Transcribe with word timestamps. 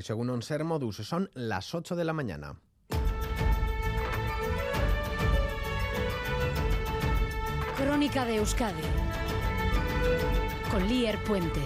según 0.00 0.30
un 0.30 0.42
Ser 0.42 0.64
Modus, 0.64 0.96
son 0.96 1.30
las 1.34 1.74
8 1.74 1.96
de 1.96 2.04
la 2.04 2.12
mañana. 2.12 2.54
Crónica 7.76 8.24
de 8.24 8.36
Euskadi 8.36 8.82
con 10.70 10.86
Lier 10.86 11.18
Puente. 11.24 11.60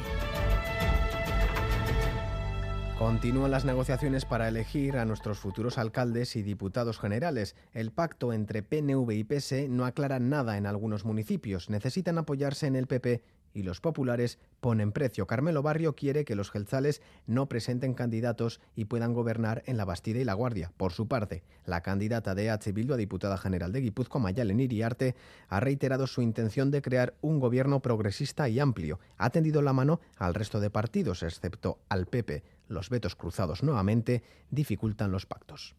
Continúan 2.99 3.51
las 3.51 3.67
negociaciones 3.67 4.25
para 4.25 4.49
elegir 4.49 4.97
a 4.97 5.05
nuestros 5.05 5.39
futuros 5.39 5.77
alcaldes 5.77 6.37
y 6.37 6.43
diputados 6.43 6.99
generales. 6.99 7.55
El 7.73 7.91
pacto 7.91 8.33
entre 8.33 8.63
PNV 8.63 9.11
y 9.13 9.25
PS 9.25 9.69
no 9.69 9.85
aclara 9.85 10.21
nada 10.21 10.57
en 10.57 10.67
algunos 10.67 11.05
municipios. 11.05 11.69
Necesitan 11.69 12.17
apoyarse 12.17 12.67
en 12.67 12.77
el 12.77 12.87
PP 12.87 13.23
y 13.55 13.63
los 13.63 13.81
populares 13.81 14.39
ponen 14.61 14.93
precio. 14.93 15.27
Carmelo 15.27 15.63
Barrio 15.63 15.95
quiere 15.95 16.25
que 16.25 16.35
los 16.35 16.51
gelzales 16.51 17.01
no 17.27 17.49
presenten 17.49 17.95
candidatos 17.95 18.61
y 18.75 18.87
puedan 18.87 19.15
gobernar 19.15 19.63
en 19.67 19.77
la 19.77 19.85
Bastida 19.85 20.19
y 20.19 20.25
la 20.25 20.35
Guardia. 20.35 20.73
Por 20.77 20.93
su 20.93 21.09
parte, 21.09 21.45
la 21.65 21.81
candidata 21.81 22.35
de 22.35 22.51
H. 22.51 22.73
Bildu 22.73 22.95
a 22.95 22.97
diputada 22.97 23.39
general 23.39 23.73
de 23.73 23.81
Guipúzcoa, 23.81 24.21
Mayalen 24.21 24.61
Iriarte, 24.61 25.15
ha 25.49 25.61
reiterado 25.61 26.07
su 26.07 26.21
intención 26.21 26.71
de 26.71 26.83
crear 26.83 27.15
un 27.23 27.41
gobierno 27.41 27.81
progresista 27.81 28.49
y 28.49 28.59
amplio. 28.59 28.99
Ha 29.17 29.31
tendido 29.31 29.63
la 29.63 29.73
mano 29.73 30.01
al 30.19 30.35
resto 30.35 30.61
de 30.61 30.71
partidos, 30.71 31.23
excepto 31.23 31.79
al 31.89 32.07
PP. 32.07 32.43
Los 32.69 32.91
vetos 32.91 33.15
cruzados 33.15 33.63
nuevamente 33.63 34.23
dificultan 34.51 35.13
los 35.13 35.27
pactos. 35.27 35.77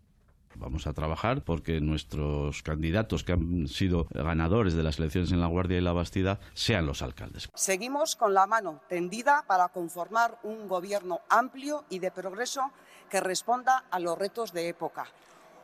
Vamos 0.58 0.88
a 0.88 0.94
trabajar 0.94 1.44
porque 1.44 1.82
nuestros 1.82 2.64
candidatos 2.64 3.24
que 3.24 3.34
han 3.34 3.68
sido 3.68 4.08
ganadores 4.12 4.74
de 4.74 4.84
las 4.84 5.00
elecciones 5.00 5.32
en 5.32 5.42
La 5.42 5.48
Guardia 5.48 5.78
y 5.78 5.82
La 5.82 5.94
Bastida 5.94 6.40
sean 6.54 6.86
los 6.86 7.02
alcaldes. 7.02 7.50
Seguimos 7.54 8.16
con 8.16 8.34
la 8.34 8.48
mano 8.48 8.82
tendida 8.88 9.44
para 9.48 9.70
conformar 9.70 10.40
un 10.44 10.68
gobierno 10.68 11.22
amplio 11.30 11.86
y 11.90 12.00
de 12.00 12.12
progreso 12.12 12.72
que 13.10 13.20
responda 13.20 13.86
a 13.92 14.00
los 14.00 14.18
retos 14.18 14.54
de 14.54 14.70
época. 14.70 15.06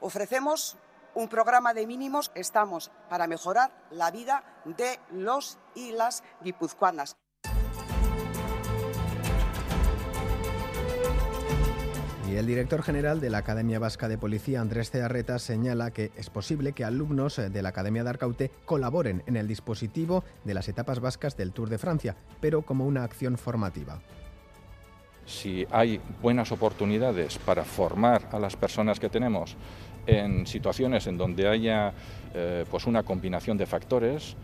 Ofrecemos 0.01 0.77
un 1.13 1.27
programa 1.27 1.73
de 1.73 1.85
mínimos, 1.85 2.31
estamos 2.35 2.91
para 3.09 3.27
mejorar 3.27 3.71
la 3.91 4.11
vida 4.11 4.43
de 4.65 4.99
los 5.11 5.57
y 5.75 5.91
las 5.91 6.23
guipuzcoanas. 6.43 7.17
Y 12.31 12.37
el 12.37 12.47
director 12.47 12.81
general 12.81 13.19
de 13.19 13.29
la 13.29 13.39
Academia 13.39 13.77
Vasca 13.77 14.07
de 14.07 14.17
Policía, 14.17 14.61
Andrés 14.61 14.89
Cearreta, 14.89 15.37
señala 15.37 15.91
que 15.91 16.11
es 16.15 16.29
posible 16.29 16.71
que 16.71 16.85
alumnos 16.85 17.35
de 17.35 17.61
la 17.61 17.67
Academia 17.67 18.05
de 18.05 18.09
Arcaute 18.09 18.51
colaboren 18.63 19.21
en 19.25 19.35
el 19.35 19.49
dispositivo 19.49 20.23
de 20.45 20.53
las 20.53 20.69
etapas 20.69 21.01
vascas 21.01 21.35
del 21.35 21.51
Tour 21.51 21.67
de 21.67 21.77
Francia, 21.77 22.15
pero 22.39 22.61
como 22.61 22.85
una 22.87 23.03
acción 23.03 23.37
formativa. 23.37 23.99
Si 25.25 25.67
hay 25.71 25.99
buenas 26.21 26.53
oportunidades 26.53 27.37
para 27.37 27.65
formar 27.65 28.29
a 28.31 28.39
las 28.39 28.55
personas 28.55 28.97
que 28.97 29.09
tenemos 29.09 29.57
en 30.07 30.47
situaciones 30.47 31.07
en 31.07 31.17
donde 31.17 31.49
haya 31.49 31.91
eh, 32.33 32.63
pues 32.71 32.87
una 32.87 33.03
combinación 33.03 33.57
de 33.57 33.65
factores, 33.65 34.37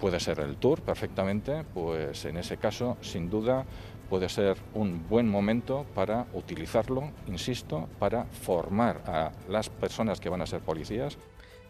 puede 0.00 0.20
ser 0.20 0.40
el 0.40 0.56
tour 0.56 0.80
perfectamente, 0.82 1.64
pues 1.74 2.24
en 2.24 2.36
ese 2.36 2.56
caso, 2.56 2.96
sin 3.00 3.28
duda, 3.28 3.64
puede 4.08 4.28
ser 4.28 4.56
un 4.74 5.06
buen 5.08 5.28
momento 5.28 5.84
para 5.94 6.26
utilizarlo, 6.32 7.10
insisto, 7.26 7.88
para 7.98 8.24
formar 8.24 9.02
a 9.06 9.32
las 9.48 9.68
personas 9.68 10.20
que 10.20 10.28
van 10.28 10.42
a 10.42 10.46
ser 10.46 10.60
policías. 10.60 11.18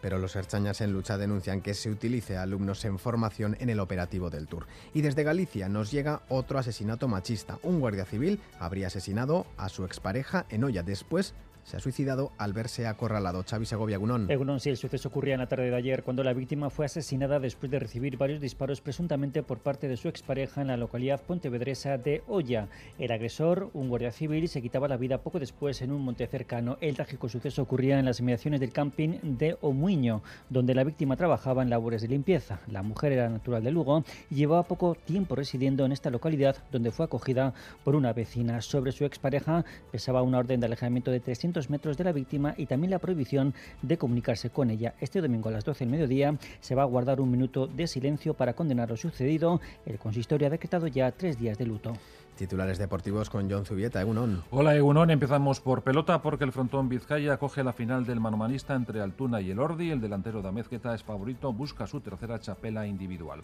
Pero 0.01 0.17
los 0.17 0.35
Erchañas 0.37 0.79
en 0.79 0.93
lucha 0.93 1.17
denuncian 1.17 1.61
que 1.61 1.73
se 1.73 1.89
utilice 1.89 2.37
a 2.37 2.43
alumnos 2.43 2.85
en 2.85 2.99
formación 2.99 3.57
en 3.59 3.69
el 3.69 3.81
operativo 3.81 4.29
del 4.29 4.47
Tour. 4.47 4.65
Y 4.93 5.01
desde 5.01 5.23
Galicia 5.23 5.67
nos 5.67 5.91
llega 5.91 6.21
otro 6.29 6.57
asesinato 6.57 7.09
machista. 7.09 7.59
Un 7.63 7.81
guardia 7.81 8.05
civil 8.05 8.39
habría 8.59 8.87
asesinado 8.87 9.45
a 9.57 9.67
su 9.67 9.83
expareja 9.83 10.45
en 10.49 10.63
Olla 10.63 10.83
después 10.83 11.33
se 11.69 11.77
ha 11.77 11.79
suicidado 11.79 12.31
al 12.39 12.51
verse 12.51 12.87
acorralado. 12.87 13.43
Xavi 13.47 13.67
Segovia, 13.67 13.97
Gunón. 13.97 14.31
Egunon, 14.31 14.59
sí, 14.59 14.71
el 14.71 14.77
suceso 14.77 15.09
ocurría 15.09 15.35
en 15.35 15.39
la 15.39 15.47
tarde 15.47 15.69
de 15.69 15.75
ayer 15.75 16.01
cuando 16.01 16.23
la 16.23 16.33
víctima 16.33 16.71
fue 16.71 16.87
asesinada 16.87 17.39
después 17.39 17.71
de 17.71 17.77
recibir 17.77 18.17
varios 18.17 18.41
disparos 18.41 18.81
presuntamente 18.81 19.43
por 19.43 19.59
parte 19.59 19.87
de 19.87 19.95
su 19.95 20.07
expareja 20.07 20.61
en 20.61 20.67
la 20.69 20.77
localidad 20.77 21.21
pontevedresa 21.21 21.99
de 21.99 22.23
Olla. 22.27 22.69
El 22.97 23.11
agresor, 23.11 23.69
un 23.73 23.87
guardia 23.87 24.11
civil, 24.11 24.49
se 24.49 24.63
quitaba 24.63 24.87
la 24.87 24.97
vida 24.97 25.19
poco 25.19 25.39
después 25.39 25.83
en 25.83 25.91
un 25.91 26.01
monte 26.01 26.25
cercano. 26.25 26.79
El 26.81 26.95
trágico 26.95 27.29
suceso 27.29 27.61
ocurría 27.61 27.99
en 27.99 28.05
las 28.05 28.19
inmediaciones 28.19 28.61
del 28.61 28.73
camping 28.73 29.19
de 29.21 29.55
Omuiño, 29.61 30.23
donde 30.49 30.73
la 30.73 30.83
víctima 30.83 31.17
trabajaba 31.17 31.61
en 31.61 31.69
labores 31.69 32.01
de 32.01 32.07
limpieza. 32.07 32.61
La 32.65 32.81
mujer 32.81 33.11
era 33.11 33.29
natural 33.29 33.63
de 33.63 33.69
Lugo 33.69 34.03
y 34.31 34.35
llevaba 34.35 34.63
poco 34.63 34.95
tiempo 34.95 35.35
residiendo 35.35 35.85
en 35.85 35.91
esta 35.91 36.09
localidad, 36.09 36.55
donde 36.71 36.89
fue 36.89 37.05
acogida 37.05 37.53
por 37.83 37.95
una 37.95 38.11
vecina. 38.11 38.59
Sobre 38.61 38.91
su 38.91 39.05
expareja 39.05 39.65
pesaba 39.91 40.23
una 40.23 40.39
orden 40.39 40.59
de 40.59 40.65
alejamiento 40.65 41.11
de 41.11 41.19
300 41.19 41.58
metros 41.67 41.97
de 41.97 42.03
la 42.03 42.11
víctima 42.11 42.53
y 42.55 42.67
también 42.67 42.91
la 42.91 42.99
prohibición 42.99 43.55
de 43.81 43.97
comunicarse 43.97 44.51
con 44.51 44.69
ella. 44.69 44.93
Este 45.01 45.19
domingo 45.19 45.49
a 45.49 45.53
las 45.53 45.65
12 45.65 45.85
del 45.85 45.91
mediodía 45.91 46.37
se 46.59 46.75
va 46.75 46.83
a 46.83 46.85
guardar 46.85 47.19
un 47.19 47.31
minuto 47.31 47.65
de 47.65 47.87
silencio 47.87 48.35
para 48.35 48.53
condenar 48.53 48.89
lo 48.89 48.97
sucedido. 48.97 49.59
El 49.87 49.97
consistorio 49.97 50.45
ha 50.45 50.51
decretado 50.51 50.85
ya 50.85 51.11
tres 51.11 51.39
días 51.39 51.57
de 51.57 51.65
luto. 51.65 51.93
Titulares 52.39 52.77
deportivos 52.77 53.29
con 53.29 53.51
John 53.51 53.65
Zubieta, 53.65 53.99
Egunon. 53.99 54.43
Hola 54.49 54.73
Egunon, 54.73 55.09
empezamos 55.09 55.59
por 55.59 55.81
pelota 55.81 56.21
porque 56.21 56.45
el 56.45 56.53
frontón 56.53 56.87
Vizcaya 56.87 57.33
acoge 57.33 57.65
la 57.65 57.73
final 57.73 58.05
del 58.05 58.21
manomanista 58.21 58.75
entre 58.75 59.01
Altuna 59.01 59.41
y 59.41 59.51
el 59.51 59.59
Ordi. 59.59 59.91
El 59.91 59.99
delantero 59.99 60.41
de 60.41 60.47
Amezqueta 60.47 60.95
es 60.95 61.03
favorito, 61.03 61.51
busca 61.51 61.85
su 61.85 61.99
tercera 61.99 62.39
chapela 62.39 62.87
individual. 62.87 63.41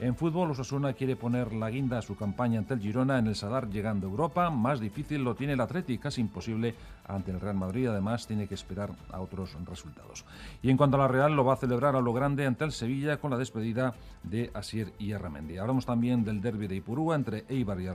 En 0.00 0.16
fútbol, 0.16 0.52
Osasuna 0.52 0.94
quiere 0.94 1.14
poner 1.14 1.52
la 1.52 1.68
guinda 1.68 1.98
a 1.98 2.02
su 2.02 2.16
campaña 2.16 2.60
ante 2.60 2.72
el 2.72 2.80
Girona 2.80 3.18
en 3.18 3.26
el 3.26 3.36
Sadar 3.36 3.68
llegando 3.68 4.06
a 4.06 4.10
Europa. 4.10 4.48
Más 4.48 4.80
difícil 4.80 5.24
lo 5.24 5.34
tiene 5.34 5.52
el 5.52 5.60
Atleti, 5.60 5.98
casi 5.98 6.22
imposible 6.22 6.74
ante 7.06 7.32
el 7.32 7.40
Real 7.40 7.56
Madrid. 7.56 7.88
Además, 7.88 8.26
tiene 8.26 8.46
que 8.46 8.54
esperar 8.54 8.92
a 9.12 9.20
otros 9.20 9.56
resultados. 9.66 10.24
Y 10.62 10.70
en 10.70 10.78
cuanto 10.78 10.96
a 10.96 11.00
la 11.00 11.08
Real, 11.08 11.36
lo 11.36 11.44
va 11.44 11.52
a 11.52 11.56
celebrar 11.56 11.96
a 11.96 12.00
lo 12.00 12.14
grande 12.14 12.46
ante 12.46 12.64
el 12.64 12.72
Sevilla 12.72 13.18
con 13.18 13.30
la 13.30 13.36
despedida 13.36 13.92
de 14.22 14.50
Asier 14.54 14.92
y 14.98 15.12
Arramendi. 15.12 15.58
Hablamos 15.58 15.84
también 15.84 16.24
del 16.24 16.40
derby 16.40 16.66
de 16.66 16.76
Ipurúa 16.76 17.14
entre 17.14 17.44
Eibar 17.48 17.80
y 17.80 17.88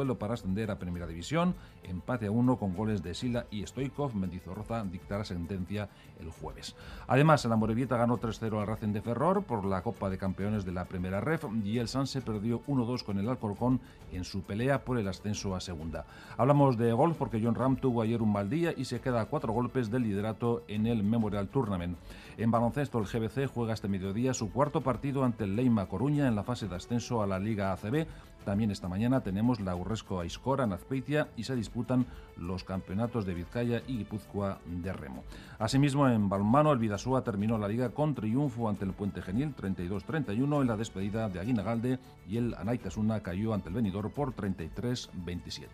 Para 0.00 0.32
ascender 0.32 0.70
a 0.70 0.78
Primera 0.78 1.06
División, 1.06 1.54
empate 1.82 2.26
a 2.26 2.30
uno 2.30 2.56
con 2.56 2.74
goles 2.74 3.02
de 3.02 3.12
Sila 3.12 3.44
y 3.50 3.66
Stoikov. 3.66 4.14
Mendizorroza 4.14 4.82
dictará 4.82 5.24
sentencia 5.24 5.90
el 6.18 6.30
jueves. 6.30 6.74
Además, 7.06 7.44
el 7.44 7.52
Amorebieta 7.52 7.98
ganó 7.98 8.18
3-0 8.18 8.60
al 8.60 8.66
Racing 8.66 8.94
de 8.94 9.02
Ferrol 9.02 9.42
por 9.42 9.66
la 9.66 9.82
Copa 9.82 10.08
de 10.08 10.16
Campeones 10.16 10.64
de 10.64 10.72
la 10.72 10.86
Primera 10.86 11.20
Ref 11.20 11.44
y 11.62 11.76
el 11.76 11.88
Sanse 11.88 12.22
perdió 12.22 12.62
1-2 12.66 13.04
con 13.04 13.18
el 13.18 13.28
Alcorcón 13.28 13.80
en 14.10 14.24
su 14.24 14.40
pelea 14.40 14.84
por 14.84 14.98
el 14.98 15.06
ascenso 15.06 15.54
a 15.54 15.60
segunda. 15.60 16.06
Hablamos 16.38 16.78
de 16.78 16.92
golf 16.92 17.18
porque 17.18 17.40
John 17.42 17.54
Ram 17.54 17.76
tuvo 17.76 18.00
ayer 18.00 18.22
un 18.22 18.32
mal 18.32 18.48
día 18.48 18.72
y 18.74 18.86
se 18.86 19.00
queda 19.00 19.20
a 19.20 19.26
cuatro 19.26 19.52
golpes 19.52 19.90
del 19.90 20.04
liderato 20.04 20.64
en 20.66 20.86
el 20.86 21.02
Memorial 21.02 21.48
Tournament. 21.48 21.98
En 22.38 22.50
baloncesto, 22.50 22.98
el 22.98 23.04
GBC 23.04 23.52
juega 23.52 23.74
este 23.74 23.88
mediodía 23.88 24.32
su 24.32 24.50
cuarto 24.50 24.80
partido 24.80 25.24
ante 25.24 25.44
el 25.44 25.56
Leima 25.56 25.86
Coruña 25.86 26.26
en 26.26 26.34
la 26.34 26.42
fase 26.42 26.68
de 26.68 26.76
ascenso 26.76 27.22
a 27.22 27.26
la 27.26 27.38
Liga 27.38 27.72
ACB. 27.72 28.06
También 28.44 28.70
esta 28.70 28.88
mañana 28.88 29.20
tenemos 29.22 29.60
la 29.60 29.76
Urresco 29.76 30.20
Aiscora 30.20 30.64
en 30.64 30.72
Azpeitia 30.72 31.28
y 31.36 31.44
se 31.44 31.56
disputan 31.56 32.06
los 32.36 32.64
campeonatos 32.64 33.26
de 33.26 33.34
Vizcaya 33.34 33.82
y 33.86 33.98
Guipúzcoa 33.98 34.58
de 34.66 34.92
remo. 34.92 35.24
Asimismo, 35.58 36.08
en 36.08 36.28
balonmano, 36.28 36.72
el 36.72 36.78
Vidasúa 36.78 37.22
terminó 37.22 37.58
la 37.58 37.68
liga 37.68 37.90
con 37.90 38.14
triunfo 38.14 38.68
ante 38.68 38.84
el 38.84 38.92
Puente 38.92 39.22
Genil 39.22 39.54
32-31 39.54 40.60
en 40.60 40.66
la 40.66 40.76
despedida 40.76 41.28
de 41.28 41.40
Aguinagalde 41.40 41.98
y 42.28 42.38
el 42.38 42.54
Anaitasuna 42.54 43.20
cayó 43.20 43.52
ante 43.52 43.68
el 43.68 43.74
Benidorm 43.74 44.10
por 44.10 44.34
33-27. 44.34 45.68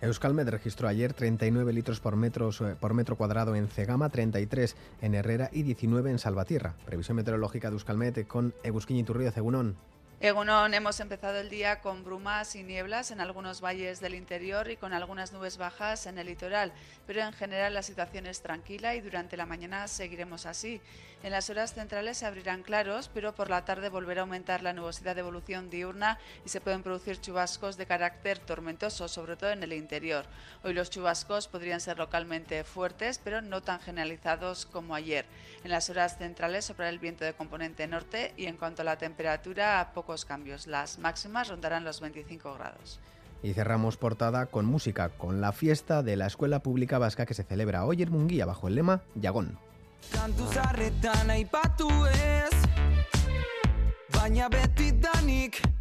Euskalmet 0.00 0.48
registró 0.48 0.88
ayer 0.88 1.14
39 1.14 1.72
litros 1.72 2.00
por 2.00 2.16
metro, 2.16 2.50
por 2.78 2.92
metro 2.92 3.16
cuadrado 3.16 3.54
en 3.54 3.68
Cegama, 3.68 4.10
33 4.10 4.76
en 5.00 5.14
Herrera 5.14 5.48
y 5.50 5.62
19 5.62 6.10
en 6.10 6.18
Salvatierra. 6.18 6.74
Previsión 6.84 7.16
meteorológica 7.16 7.68
de 7.68 7.74
Euskalmet 7.74 8.26
con 8.26 8.52
Egusquiñi 8.64 9.04
Turrío 9.04 9.30
Cegunón. 9.30 9.76
Egunon, 10.24 10.72
hemos 10.72 11.00
empezado 11.00 11.38
el 11.38 11.50
día 11.50 11.82
con 11.82 12.02
brumas 12.02 12.56
y 12.56 12.62
nieblas 12.62 13.10
en 13.10 13.20
algunos 13.20 13.60
valles 13.60 14.00
del 14.00 14.14
interior 14.14 14.70
y 14.70 14.78
con 14.78 14.94
algunas 14.94 15.34
nubes 15.34 15.58
bajas 15.58 16.06
en 16.06 16.16
el 16.16 16.28
litoral, 16.28 16.72
pero 17.06 17.20
en 17.20 17.34
general 17.34 17.74
la 17.74 17.82
situación 17.82 18.24
es 18.24 18.40
tranquila 18.40 18.94
y 18.94 19.02
durante 19.02 19.36
la 19.36 19.44
mañana 19.44 19.86
seguiremos 19.86 20.46
así. 20.46 20.80
En 21.22 21.30
las 21.30 21.48
horas 21.50 21.74
centrales 21.74 22.18
se 22.18 22.26
abrirán 22.26 22.62
claros, 22.62 23.10
pero 23.12 23.34
por 23.34 23.50
la 23.50 23.66
tarde 23.66 23.90
volverá 23.90 24.20
a 24.20 24.24
aumentar 24.24 24.62
la 24.62 24.72
nubosidad 24.72 25.14
de 25.14 25.20
evolución 25.20 25.68
diurna 25.68 26.18
y 26.44 26.48
se 26.48 26.60
pueden 26.60 26.82
producir 26.82 27.20
chubascos 27.20 27.76
de 27.76 27.86
carácter 27.86 28.38
tormentoso, 28.38 29.08
sobre 29.08 29.36
todo 29.36 29.50
en 29.50 29.62
el 29.62 29.74
interior. 29.74 30.24
Hoy 30.62 30.72
los 30.72 30.88
chubascos 30.88 31.48
podrían 31.48 31.80
ser 31.80 31.98
localmente 31.98 32.64
fuertes, 32.64 33.20
pero 33.22 33.42
no 33.42 33.62
tan 33.62 33.80
generalizados 33.80 34.64
como 34.64 34.94
ayer. 34.94 35.26
En 35.64 35.70
las 35.70 35.88
horas 35.88 36.18
centrales 36.18 36.66
soplará 36.66 36.90
el 36.90 36.98
viento 36.98 37.24
de 37.24 37.32
componente 37.32 37.86
norte 37.86 38.34
y 38.36 38.46
en 38.46 38.56
cuanto 38.56 38.82
a 38.82 38.86
la 38.86 38.98
temperatura, 38.98 39.80
pocos 40.14 40.24
cambios. 40.24 40.68
Las 40.68 40.98
máximas 41.00 41.48
rondarán 41.48 41.82
los 41.82 42.00
25 42.00 42.54
grados. 42.54 43.00
Y 43.42 43.52
cerramos 43.52 43.96
portada 43.96 44.46
con 44.46 44.64
música, 44.64 45.08
con 45.08 45.40
la 45.40 45.50
fiesta 45.50 46.04
de 46.04 46.16
la 46.16 46.26
Escuela 46.26 46.60
Pública 46.60 46.98
Vasca 46.98 47.26
que 47.26 47.34
se 47.34 47.42
celebra 47.42 47.84
hoy 47.84 48.02
en 48.02 48.12
Munguía 48.12 48.46
bajo 48.46 48.68
el 48.68 48.76
lema 48.76 49.02
Yagón. 49.16 49.58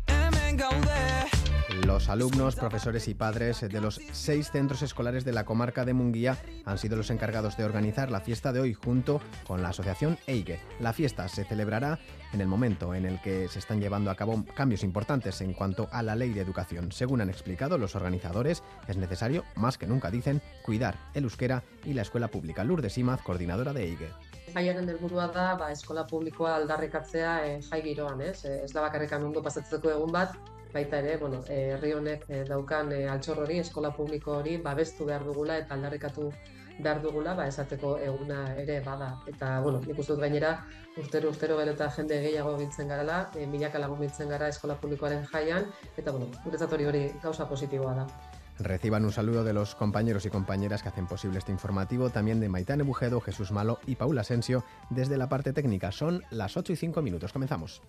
Hemen 0.08 0.58
gaude 0.58 1.13
Los 1.94 2.10
alumnos, 2.10 2.56
profesores 2.56 3.08
y 3.08 3.14
padres 3.14 3.62
de 3.62 3.80
los 3.80 4.02
seis 4.14 4.50
centros 4.50 4.82
escolares 4.82 5.26
de 5.26 5.32
la 5.32 5.46
comarca 5.46 5.86
de 5.86 5.94
Munguía 5.94 6.40
han 6.66 6.80
sido 6.80 6.98
los 6.98 7.12
encargados 7.12 7.56
de 7.56 7.66
organizar 7.66 8.10
la 8.10 8.20
fiesta 8.20 8.52
de 8.52 8.62
hoy 8.62 8.74
junto 8.74 9.22
con 9.46 9.62
la 9.62 9.70
asociación 9.70 10.18
EIGE. 10.26 10.60
La 10.80 10.92
fiesta 10.92 11.28
se 11.28 11.46
celebrará 11.46 12.00
en 12.34 12.42
el 12.42 12.48
momento 12.48 12.96
en 12.96 13.06
el 13.06 13.22
que 13.22 13.48
se 13.48 13.60
están 13.60 13.80
llevando 13.80 14.10
a 14.10 14.16
cabo 14.16 14.44
cambios 14.56 14.84
importantes 14.84 15.40
en 15.42 15.54
cuanto 15.54 15.88
a 15.92 16.02
la 16.02 16.16
ley 16.16 16.34
de 16.34 16.42
educación. 16.42 16.92
Según 16.92 17.22
han 17.22 17.30
explicado 17.30 17.78
los 17.78 17.96
organizadores, 17.96 18.64
es 18.88 18.98
necesario, 18.98 19.44
más 19.54 19.78
que 19.78 19.86
nunca 19.86 20.10
dicen, 20.10 20.42
cuidar 20.66 20.98
el 21.14 21.26
euskera 21.26 21.64
y 21.86 21.94
la 21.94 22.02
escuela 22.02 22.30
pública. 22.30 22.64
Lourdes 22.64 22.98
Imaz, 22.98 23.22
coordinadora 23.22 23.72
de 23.72 23.84
EIGE. 23.84 24.10
jaiaren 24.54 24.90
helburua 24.90 25.28
da 25.34 25.56
ba, 25.58 25.72
eskola 25.74 26.04
publikoa 26.10 26.56
aldarrikatzea 26.56 27.32
e, 27.48 27.54
jai 27.66 27.82
giroan, 27.86 28.22
ez? 28.22 28.46
Ez 28.46 28.72
da 28.74 28.84
bakarrikan 28.86 29.24
ondo 29.26 29.42
pasatzeko 29.42 29.90
egun 29.90 30.12
bat, 30.14 30.36
baita 30.74 31.00
ere, 31.00 31.18
bueno, 31.18 31.44
herri 31.48 31.94
honek 31.94 32.26
e, 32.28 32.44
daukan 32.50 32.92
e, 32.92 33.06
altxor 33.10 33.44
hori, 33.46 33.60
eskola 33.62 33.94
publiko 33.96 34.38
hori 34.40 34.58
babestu 34.58 35.06
behar 35.06 35.26
dugula 35.26 35.58
eta 35.62 35.76
aldarrikatu 35.78 36.30
behar 36.80 37.02
dugula, 37.02 37.36
ba, 37.38 37.48
esateko 37.48 37.98
eguna 38.02 38.44
ere 38.58 38.80
bada. 38.86 39.14
Eta, 39.30 39.60
bueno, 39.62 39.82
nik 39.86 40.00
uste 40.00 40.16
dut 40.16 40.24
gainera, 40.26 40.56
urtero 40.98 41.30
urtero 41.30 41.58
gero 41.60 41.76
eta 41.78 41.90
jende 41.98 42.22
gehiago 42.26 42.56
biltzen 42.58 42.90
garala, 42.90 43.28
e, 43.38 43.46
milaka 43.48 43.82
lagun 43.82 44.02
biltzen 44.02 44.30
gara 44.34 44.50
eskola 44.50 44.80
publikoaren 44.82 45.28
jaian, 45.32 45.70
eta, 45.96 46.12
bueno, 46.12 46.32
guretzat 46.46 46.74
hori 46.74 46.90
hori 46.90 47.04
gauza 47.22 47.48
positiboa 47.50 48.00
da. 48.02 48.08
Reciban 48.60 49.04
un 49.04 49.12
saludo 49.12 49.44
de 49.44 49.54
los 49.54 49.74
compañeros 49.74 50.26
y 50.26 50.30
compañeras 50.30 50.84
que 50.84 50.90
hacen 50.90 51.08
posible 51.08 51.40
este 51.40 51.52
informativo, 51.52 52.12
también 52.12 52.40
de 52.40 52.50
Maitane 52.50 52.84
Bujedo, 52.84 53.20
Jesús 53.20 53.52
Malo 53.52 53.80
y 53.88 53.96
Paula 53.96 54.22
Asensio 54.22 54.64
desde 54.90 55.18
la 55.18 55.28
parte 55.28 55.54
técnica. 55.54 55.92
Son 55.92 56.24
las 56.30 56.56
8 56.56 56.74
y 56.74 56.76
5 56.76 57.02
minutos. 57.02 57.34
Comenzamos. 57.34 57.82